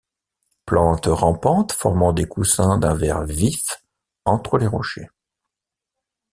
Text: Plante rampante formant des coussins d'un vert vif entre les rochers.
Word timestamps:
Plante 0.65 1.05
rampante 1.05 1.73
formant 1.73 2.11
des 2.11 2.27
coussins 2.27 2.79
d'un 2.79 2.95
vert 2.95 3.23
vif 3.23 3.83
entre 4.25 4.57
les 4.57 4.65
rochers. 4.65 5.09